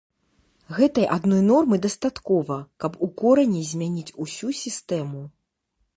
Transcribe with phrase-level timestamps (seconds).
[0.77, 5.21] Гэтай адной нормы дастаткова, каб у корані змяніць усю сістэму.